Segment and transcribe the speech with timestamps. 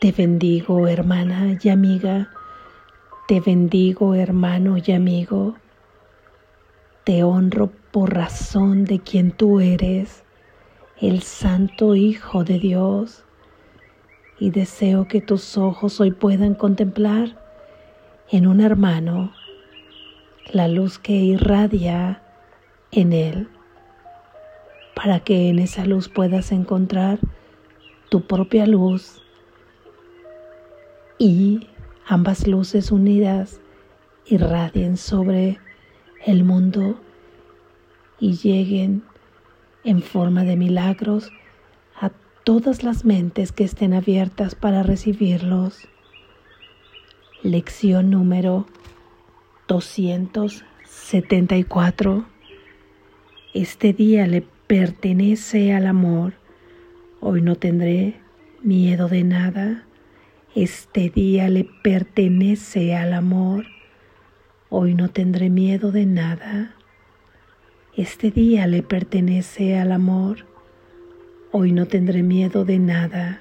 [0.00, 2.30] Te bendigo, hermana y amiga.
[3.26, 5.56] Te bendigo, hermano y amigo.
[7.02, 10.22] Te honro por razón de quien tú eres,
[11.00, 13.24] el Santo Hijo de Dios.
[14.38, 17.36] Y deseo que tus ojos hoy puedan contemplar
[18.30, 19.32] en un hermano
[20.52, 22.22] la luz que irradia
[22.92, 23.48] en él,
[24.94, 27.18] para que en esa luz puedas encontrar
[28.10, 29.22] tu propia luz
[31.18, 31.66] y
[32.06, 33.60] ambas luces unidas
[34.26, 35.58] irradien sobre
[36.24, 37.00] el mundo
[38.20, 39.02] y lleguen
[39.84, 41.32] en forma de milagros
[42.00, 42.10] a
[42.44, 45.86] todas las mentes que estén abiertas para recibirlos.
[47.42, 48.66] Lección número
[49.66, 52.26] 274.
[53.54, 56.34] Este día le pertenece al amor.
[57.20, 58.20] Hoy no tendré
[58.62, 59.87] miedo de nada.
[60.60, 63.66] Este día le pertenece al amor.
[64.70, 66.74] Hoy no tendré miedo de nada.
[67.96, 70.46] Este día le pertenece al amor.
[71.52, 73.40] Hoy no tendré miedo de nada.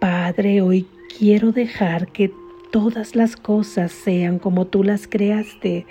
[0.00, 0.86] Padre, hoy
[1.18, 2.32] quiero dejar que
[2.70, 5.84] todas las cosas sean como tú las creaste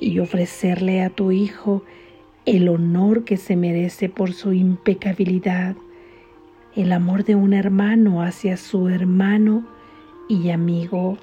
[0.00, 1.84] y ofrecerle a tu Hijo
[2.46, 5.76] el honor que se merece por su impecabilidad
[6.78, 9.66] el amor de un hermano hacia su hermano
[10.28, 11.18] y amigo.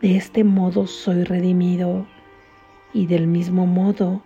[0.00, 2.08] De este modo soy redimido
[2.92, 4.20] y del mismo modo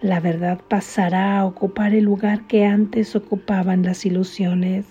[0.00, 4.86] la verdad pasará a ocupar el lugar que antes ocupaban las ilusiones.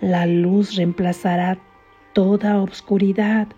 [0.00, 1.58] La luz reemplazará
[2.14, 3.48] toda obscuridad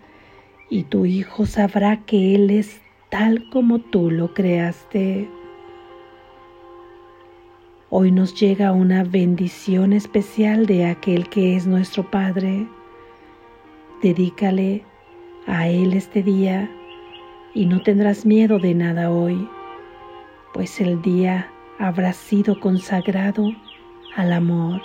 [0.69, 5.29] y tu Hijo sabrá que Él es tal como tú lo creaste.
[7.91, 12.67] Hoy nos llega una bendición especial de aquel que es nuestro Padre.
[14.03, 14.85] Dedícale
[15.47, 16.69] a Él este día
[17.55, 19.49] y no tendrás miedo de nada hoy,
[20.53, 23.51] pues el día habrá sido consagrado
[24.15, 24.79] al amor.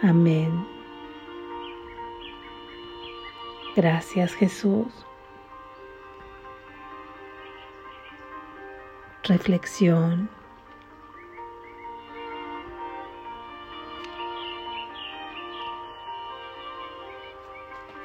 [0.00, 0.64] Amén.
[3.74, 4.86] Gracias Jesús.
[9.24, 10.30] Reflexión.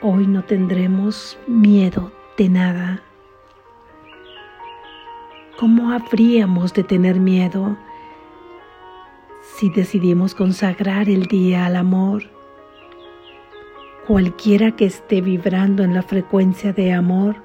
[0.02, 3.04] Hoy no tendremos miedo de nada.
[5.60, 7.76] ¿Cómo habríamos de tener miedo
[9.42, 12.24] si decidimos consagrar el día al amor?
[14.08, 17.36] Cualquiera que esté vibrando en la frecuencia de amor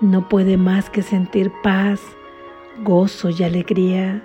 [0.00, 2.00] no puede más que sentir paz,
[2.84, 4.22] gozo y alegría.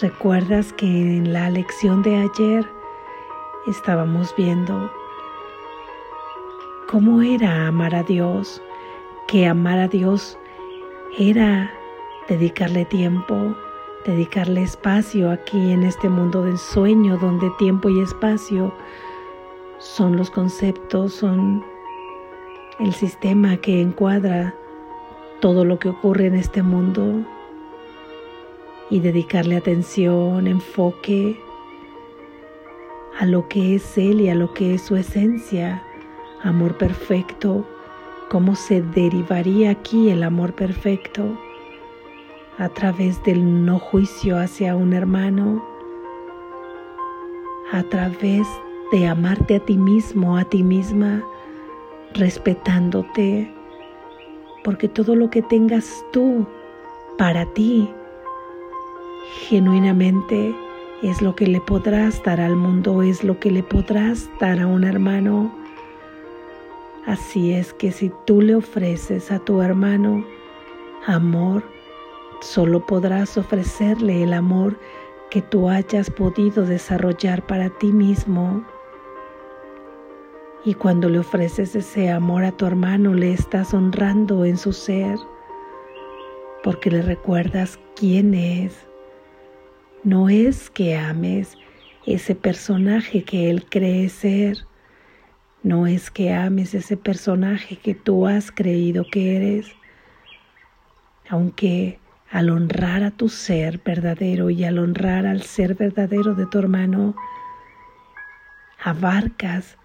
[0.00, 2.73] ¿Recuerdas que en la lección de ayer
[3.66, 4.90] estábamos viendo
[6.88, 8.62] cómo era amar a Dios,
[9.26, 10.38] que amar a Dios
[11.18, 11.70] era
[12.28, 13.54] dedicarle tiempo,
[14.04, 18.72] dedicarle espacio aquí en este mundo del sueño donde tiempo y espacio
[19.78, 21.64] son los conceptos, son
[22.80, 24.54] el sistema que encuadra
[25.40, 27.24] todo lo que ocurre en este mundo.
[28.90, 31.40] Y dedicarle atención, enfoque,
[33.18, 35.82] a lo que es Él y a lo que es su esencia,
[36.42, 37.66] amor perfecto,
[38.28, 41.38] cómo se derivaría aquí el amor perfecto
[42.58, 45.64] a través del no juicio hacia un hermano,
[47.72, 48.46] a través
[48.92, 51.22] de amarte a ti mismo, a ti misma,
[52.14, 53.52] respetándote,
[54.62, 56.46] porque todo lo que tengas tú
[57.18, 57.88] para ti,
[59.48, 60.54] genuinamente,
[61.04, 64.66] es lo que le podrás dar al mundo, es lo que le podrás dar a
[64.66, 65.54] un hermano.
[67.06, 70.24] Así es que si tú le ofreces a tu hermano
[71.06, 71.62] amor,
[72.40, 74.78] solo podrás ofrecerle el amor
[75.30, 78.64] que tú hayas podido desarrollar para ti mismo.
[80.64, 85.18] Y cuando le ofreces ese amor a tu hermano, le estás honrando en su ser,
[86.62, 88.93] porque le recuerdas quién es
[90.04, 91.56] no es que ames
[92.06, 94.58] ese personaje que él cree ser.
[95.62, 99.66] No es que ames ese personaje que tú has creído que eres.
[101.30, 101.98] Aunque
[102.30, 107.16] al honrar a tu ser verdadero y al honrar al ser verdadero de tu hermano,
[108.82, 109.78] abarcas,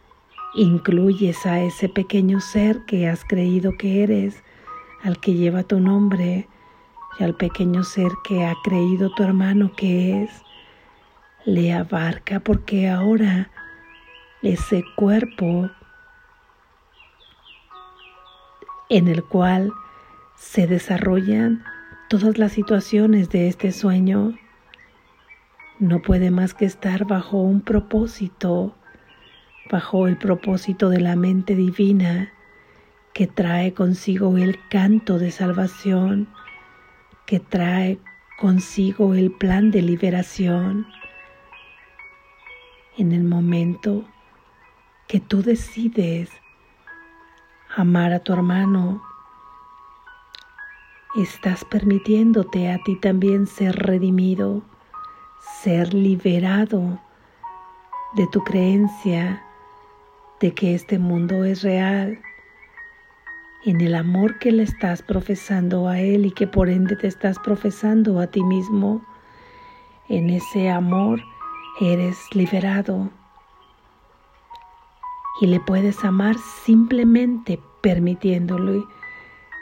[0.55, 4.43] incluyes a ese pequeño ser que has creído que eres,
[5.01, 6.49] al que lleva tu nombre,
[7.19, 10.31] y al pequeño ser que ha creído tu hermano que es,
[11.45, 13.51] le abarca porque ahora
[14.41, 15.69] ese cuerpo
[18.89, 19.71] en el cual
[20.35, 21.63] se desarrollan
[22.09, 24.35] todas las situaciones de este sueño
[25.79, 28.75] no puede más que estar bajo un propósito,
[29.71, 32.33] bajo el propósito de la mente divina
[33.13, 36.27] que trae consigo el canto de salvación,
[37.29, 37.99] que trae
[38.39, 40.87] consigo el plan de liberación.
[42.97, 44.03] En el momento
[45.07, 46.31] que tú decides
[47.77, 49.03] amar a tu hermano,
[51.17, 54.63] estás permitiéndote a ti también ser redimido,
[55.61, 56.99] ser liberado
[58.15, 59.45] de tu creencia
[60.39, 62.19] de que este mundo es real,
[63.65, 67.37] en el amor que le estás profesando a Él y que por ende te estás
[67.39, 69.05] profesando a ti mismo.
[70.07, 71.21] En ese amor
[71.81, 73.09] eres liberado
[75.41, 78.83] y le puedes amar simplemente permitiéndole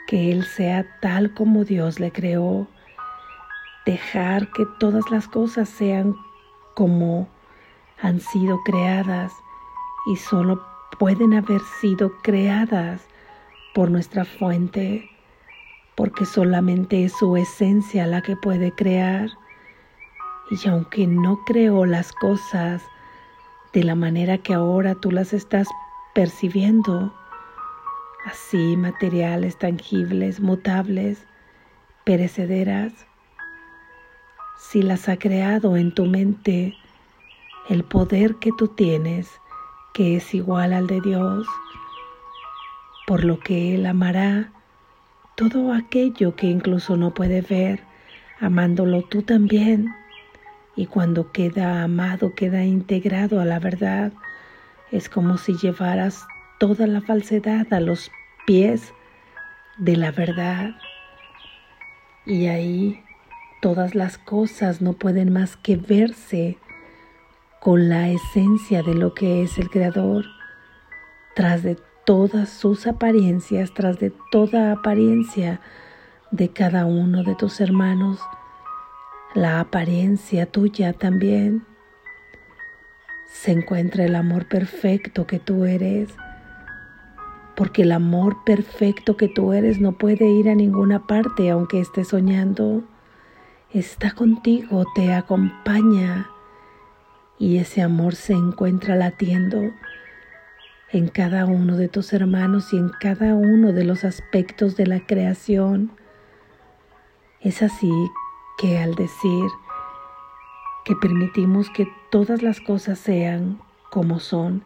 [0.06, 2.68] que Él sea tal como Dios le creó,
[3.84, 6.14] dejar que todas las cosas sean
[6.74, 7.28] como
[8.00, 9.32] han sido creadas
[10.06, 10.64] y solo
[10.98, 13.06] pueden haber sido creadas
[13.78, 15.08] por nuestra fuente,
[15.94, 19.30] porque solamente es su esencia la que puede crear.
[20.50, 22.82] Y aunque no creó las cosas
[23.72, 25.68] de la manera que ahora tú las estás
[26.12, 27.14] percibiendo,
[28.24, 31.24] así materiales, tangibles, mutables,
[32.02, 32.92] perecederas,
[34.58, 36.74] si las ha creado en tu mente,
[37.68, 39.30] el poder que tú tienes,
[39.94, 41.46] que es igual al de Dios,
[43.08, 44.52] por lo que Él amará
[45.34, 47.80] todo aquello que incluso no puede ver,
[48.38, 49.88] amándolo tú también.
[50.76, 54.12] Y cuando queda amado, queda integrado a la verdad,
[54.92, 56.26] es como si llevaras
[56.60, 58.10] toda la falsedad a los
[58.46, 58.92] pies
[59.78, 60.72] de la verdad.
[62.26, 63.02] Y ahí
[63.62, 66.58] todas las cosas no pueden más que verse
[67.58, 70.26] con la esencia de lo que es el Creador,
[71.34, 75.60] tras de todas sus apariencias, tras de toda apariencia
[76.30, 78.18] de cada uno de tus hermanos,
[79.34, 81.66] la apariencia tuya también,
[83.26, 86.08] se encuentra el amor perfecto que tú eres,
[87.54, 92.08] porque el amor perfecto que tú eres no puede ir a ninguna parte aunque estés
[92.08, 92.84] soñando,
[93.70, 96.30] está contigo, te acompaña.
[97.38, 99.60] Y ese amor se encuentra latiendo
[100.90, 105.06] en cada uno de tus hermanos y en cada uno de los aspectos de la
[105.06, 105.92] creación.
[107.40, 107.92] Es así
[108.58, 109.44] que al decir
[110.84, 114.64] que permitimos que todas las cosas sean como son,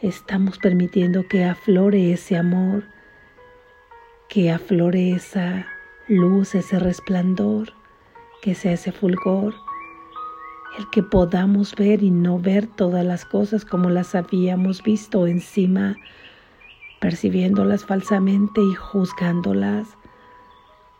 [0.00, 2.84] estamos permitiendo que aflore ese amor,
[4.28, 5.66] que aflore esa
[6.08, 7.74] luz, ese resplandor,
[8.40, 9.54] que sea ese fulgor
[10.78, 15.96] el que podamos ver y no ver todas las cosas como las habíamos visto encima,
[17.00, 19.88] percibiéndolas falsamente y juzgándolas,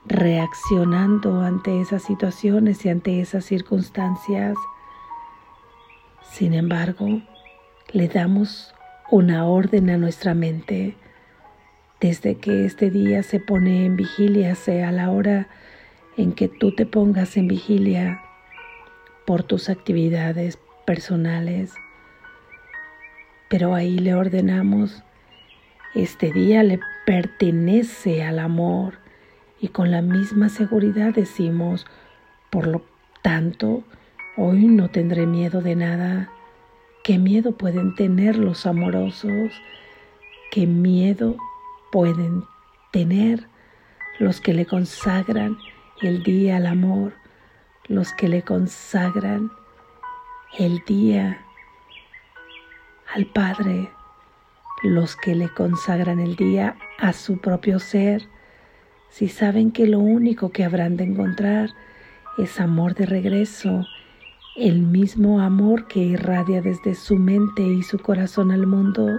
[0.07, 4.57] reaccionando ante esas situaciones y ante esas circunstancias.
[6.23, 7.23] Sin embargo,
[7.93, 8.75] le damos
[9.11, 10.97] una orden a nuestra mente.
[12.01, 15.49] Desde que este día se pone en vigilia, sea la hora
[16.17, 18.23] en que tú te pongas en vigilia,
[19.31, 21.73] por tus actividades personales.
[23.49, 25.05] Pero ahí le ordenamos,
[25.95, 28.95] este día le pertenece al amor
[29.61, 31.87] y con la misma seguridad decimos,
[32.51, 32.83] por lo
[33.23, 33.85] tanto,
[34.37, 36.29] hoy no tendré miedo de nada.
[37.05, 39.53] ¿Qué miedo pueden tener los amorosos?
[40.51, 41.37] ¿Qué miedo
[41.93, 42.43] pueden
[42.91, 43.47] tener
[44.19, 45.57] los que le consagran
[46.03, 47.20] el día al amor?
[47.91, 49.51] Los que le consagran
[50.57, 51.45] el día
[53.13, 53.91] al Padre,
[54.85, 58.23] los que le consagran el día a su propio ser,
[59.09, 61.71] si saben que lo único que habrán de encontrar
[62.39, 63.85] es amor de regreso,
[64.55, 69.19] el mismo amor que irradia desde su mente y su corazón al mundo,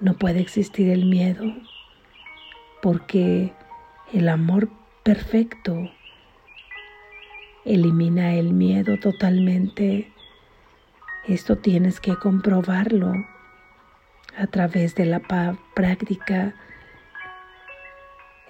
[0.00, 1.44] no puede existir el miedo,
[2.80, 3.52] porque
[4.14, 4.70] el amor
[5.02, 5.90] perfecto
[7.64, 10.12] Elimina el miedo totalmente.
[11.26, 13.12] Esto tienes que comprobarlo
[14.36, 15.20] a través de la
[15.74, 16.54] práctica.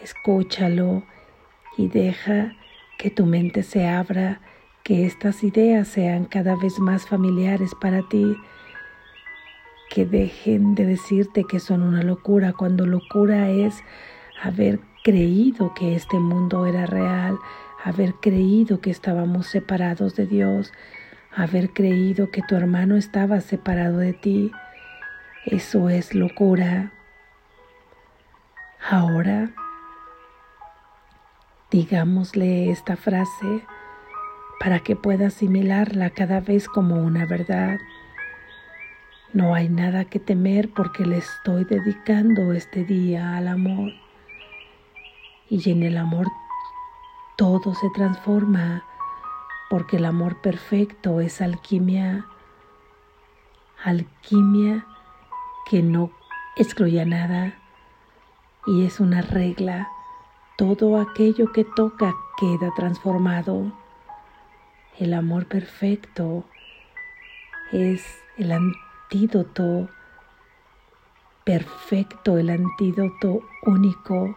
[0.03, 1.03] Escúchalo
[1.77, 2.53] y deja
[2.99, 4.41] que tu mente se abra,
[4.85, 8.37] que estas ideas sean cada vez más familiares para ti,
[9.91, 13.75] que dejen de decirte que son una locura, cuando locura es
[14.43, 17.39] haber creído que este mundo era real,
[17.83, 20.73] haber creído que estábamos separados de Dios,
[21.35, 24.51] haber creído que tu hermano estaba separado de ti.
[25.47, 26.93] Eso es locura.
[28.91, 29.51] Ahora,
[31.71, 33.63] digámosle esta frase
[34.61, 37.79] para que pueda asimilarla cada vez como una verdad.
[39.33, 43.93] No hay nada que temer porque le estoy dedicando este día al amor.
[45.51, 46.27] Y en el amor
[47.39, 48.83] todo se transforma
[49.71, 52.27] porque el amor perfecto es alquimia,
[53.85, 54.85] alquimia
[55.71, 56.11] que no
[56.57, 57.55] excluye nada
[58.67, 59.89] y es una regla.
[60.57, 63.73] Todo aquello que toca queda transformado.
[64.99, 66.45] El amor perfecto
[67.71, 68.05] es
[68.37, 69.89] el antídoto
[71.45, 74.37] perfecto, el antídoto único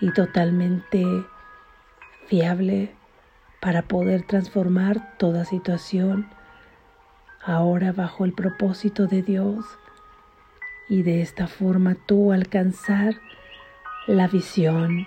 [0.00, 1.04] y totalmente
[2.26, 2.90] fiable
[3.60, 6.28] para poder transformar toda situación
[7.42, 9.64] ahora bajo el propósito de Dios.
[10.88, 13.14] Y de esta forma tú alcanzar
[14.06, 15.06] la visión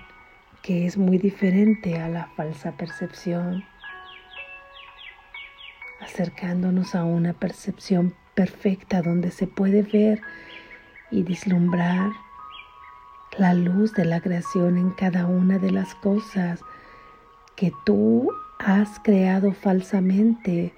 [0.63, 3.63] que es muy diferente a la falsa percepción,
[6.01, 10.21] acercándonos a una percepción perfecta donde se puede ver
[11.11, 12.09] y vislumbrar
[13.37, 16.59] la luz de la creación en cada una de las cosas
[17.57, 20.73] que tú has creado falsamente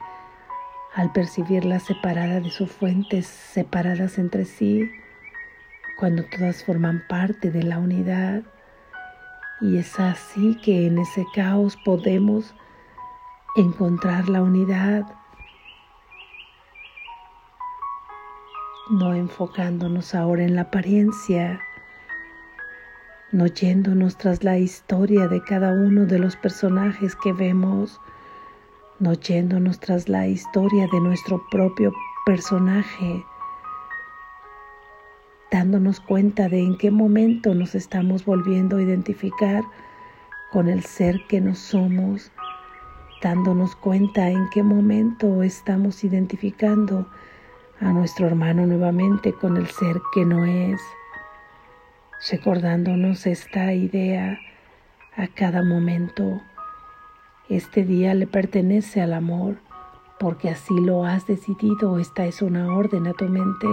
[0.95, 4.89] al percibirlas separadas de sus fuentes, separadas entre sí,
[5.99, 8.43] cuando todas forman parte de la unidad.
[9.61, 12.55] Y es así que en ese caos podemos
[13.57, 15.03] encontrar la unidad,
[18.89, 21.59] no enfocándonos ahora en la apariencia,
[23.31, 28.01] no yéndonos tras la historia de cada uno de los personajes que vemos,
[28.99, 31.93] no yéndonos tras la historia de nuestro propio
[32.25, 33.23] personaje,
[35.51, 39.63] dándonos cuenta de en qué momento nos estamos volviendo a identificar
[40.51, 42.31] con el ser que no somos,
[43.21, 47.07] dándonos cuenta en qué momento estamos identificando
[47.79, 50.81] a nuestro hermano nuevamente con el ser que no es
[52.27, 54.39] recordándonos esta idea
[55.15, 56.41] a cada momento.
[57.49, 59.57] Este día le pertenece al amor
[60.19, 61.97] porque así lo has decidido.
[61.97, 63.67] Esta es una orden a tu mente,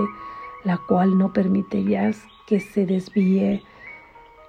[0.64, 3.62] la cual no permitirás que se desvíe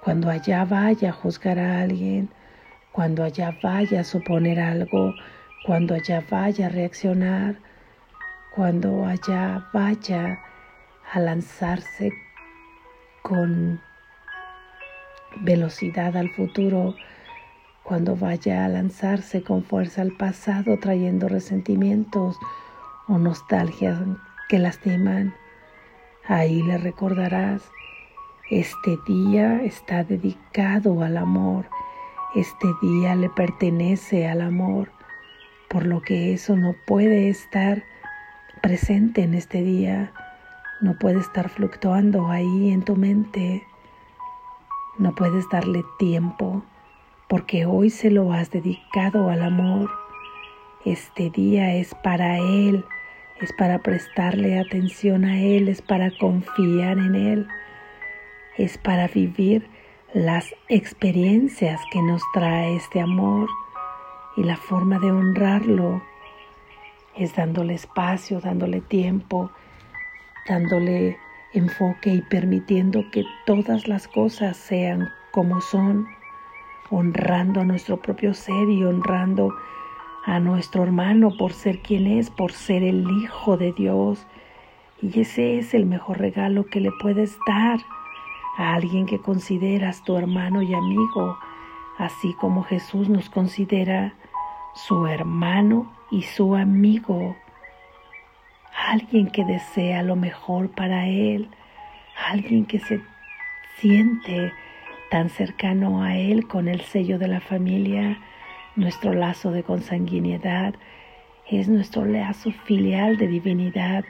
[0.02, 2.30] cuando allá vaya a juzgar a alguien,
[2.92, 5.12] cuando allá vaya a suponer algo,
[5.66, 7.56] cuando allá vaya a reaccionar,
[8.54, 10.38] cuando allá vaya
[11.12, 12.12] a lanzarse
[13.22, 13.80] con
[15.36, 16.94] velocidad al futuro
[17.82, 22.36] cuando vaya a lanzarse con fuerza al pasado trayendo resentimientos
[23.06, 23.98] o nostalgias
[24.48, 25.34] que lastiman.
[26.26, 27.62] Ahí le recordarás,
[28.50, 31.66] este día está dedicado al amor,
[32.34, 34.90] este día le pertenece al amor,
[35.70, 37.82] por lo que eso no puede estar
[38.62, 40.12] presente en este día,
[40.80, 43.62] no puede estar fluctuando ahí en tu mente.
[44.98, 46.64] No puedes darle tiempo
[47.28, 49.88] porque hoy se lo has dedicado al amor.
[50.84, 52.84] Este día es para Él,
[53.40, 57.48] es para prestarle atención a Él, es para confiar en Él,
[58.56, 59.68] es para vivir
[60.14, 63.48] las experiencias que nos trae este amor
[64.36, 66.02] y la forma de honrarlo
[67.14, 69.50] es dándole espacio, dándole tiempo,
[70.48, 71.18] dándole
[71.52, 76.06] enfoque y permitiendo que todas las cosas sean como son,
[76.90, 79.54] honrando a nuestro propio ser y honrando
[80.24, 84.26] a nuestro hermano por ser quien es, por ser el Hijo de Dios.
[85.00, 87.78] Y ese es el mejor regalo que le puedes dar
[88.58, 91.38] a alguien que consideras tu hermano y amigo,
[91.98, 94.14] así como Jesús nos considera
[94.74, 97.36] su hermano y su amigo
[98.90, 101.48] alguien que desea lo mejor para él,
[102.26, 103.02] alguien que se
[103.76, 104.52] siente
[105.10, 108.18] tan cercano a él con el sello de la familia,
[108.76, 110.74] nuestro lazo de consanguinidad,
[111.50, 114.04] es nuestro lazo filial de divinidad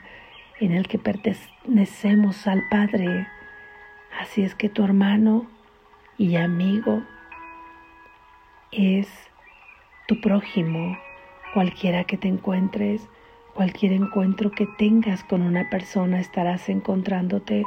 [0.61, 3.27] en el que pertenecemos al Padre.
[4.21, 5.45] Así es que tu hermano
[6.17, 7.01] y amigo
[8.71, 9.09] es
[10.07, 10.97] tu prójimo,
[11.53, 13.09] cualquiera que te encuentres,
[13.59, 17.65] cualquier encuentro que tengas con una persona, estarás encontrándote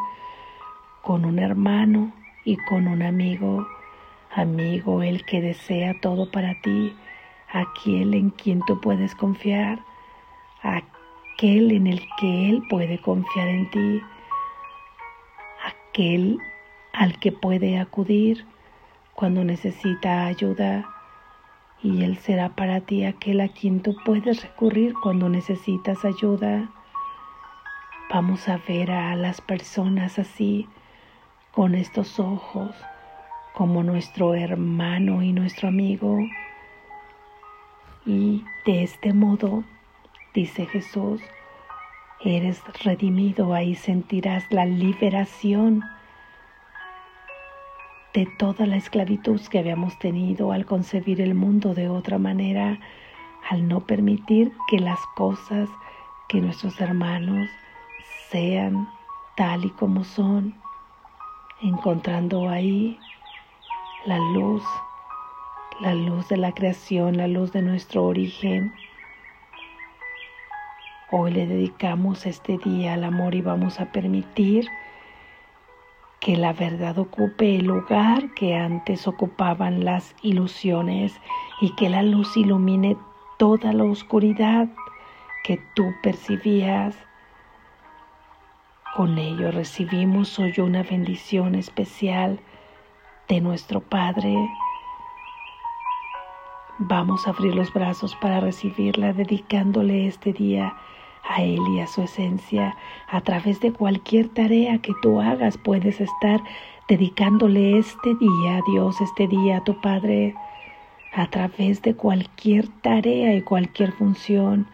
[1.03, 2.15] con un hermano
[2.47, 3.67] y con un amigo,
[4.35, 6.97] amigo el que desea todo para ti,
[7.53, 9.81] aquel en quien tú puedes confiar,
[10.63, 14.01] aquel en el que Él puede confiar en ti,
[15.91, 16.39] aquel
[16.95, 18.47] al que puede acudir
[19.13, 20.89] cuando necesita ayuda
[21.83, 26.71] y Él será para ti aquel a quien tú puedes recurrir cuando necesitas ayuda.
[28.11, 30.69] Vamos a ver a las personas así,
[31.51, 32.71] con estos ojos,
[33.55, 36.19] como nuestro hermano y nuestro amigo.
[38.07, 39.65] Y de este modo,
[40.35, 41.21] dice Jesús,
[42.25, 45.83] eres redimido, ahí sentirás la liberación
[48.15, 52.79] de toda la esclavitud que habíamos tenido al concebir el mundo de otra manera,
[53.49, 55.69] al no permitir que las cosas,
[56.29, 57.49] que nuestros hermanos
[58.31, 58.89] sean
[59.37, 60.55] tal y como son,
[61.63, 62.99] encontrando ahí
[64.05, 64.63] la luz,
[65.81, 68.73] la luz de la creación, la luz de nuestro origen.
[71.11, 74.69] Hoy le dedicamos este día al amor y vamos a permitir
[76.23, 81.21] que la verdad ocupe el lugar que antes ocupaban las ilusiones
[81.61, 82.97] y que la luz ilumine
[83.39, 84.69] toda la oscuridad
[85.43, 86.97] que tú percibías.
[88.95, 92.39] Con ello recibimos hoy una bendición especial
[93.29, 94.37] de nuestro Padre.
[96.79, 100.77] Vamos a abrir los brazos para recibirla, dedicándole este día
[101.29, 102.77] a Él y a su esencia.
[103.09, 106.41] A través de cualquier tarea que tú hagas puedes estar
[106.89, 110.35] dedicándole este día a Dios, este día a tu Padre.
[111.15, 114.67] A través de cualquier tarea y cualquier función,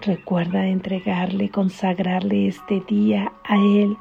[0.00, 3.96] recuerda entregarle, consagrarle este día a Él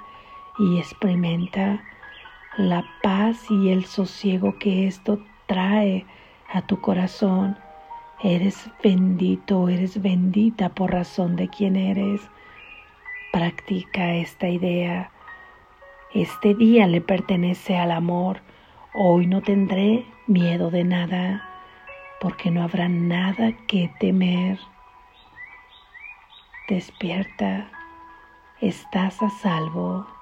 [0.58, 1.84] y experimenta
[2.58, 6.06] la paz y el sosiego que esto trae
[6.52, 7.58] a tu corazón
[8.24, 12.22] Eres bendito, eres bendita por razón de quien eres.
[13.34, 15.12] Practica esta idea.
[16.14, 18.42] Este día le pertenece al amor.
[18.94, 21.44] Hoy no tendré miedo de nada,
[22.22, 24.60] porque no habrá nada que temer.
[26.70, 27.70] Despierta,
[28.62, 30.15] estás a salvo.